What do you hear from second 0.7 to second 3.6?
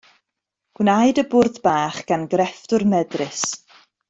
Gwnaed y bwrdd bach gan grefftwr medrus.